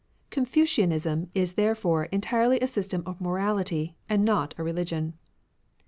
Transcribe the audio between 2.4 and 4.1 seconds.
a system of morality,